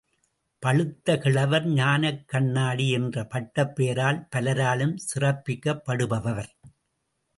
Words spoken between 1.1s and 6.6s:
கிழவர், ஞானக்கண்ணாடி என்ற பட்டப் பெயரால் பலராலும் சிறப்பிக்கப்படுபவர்.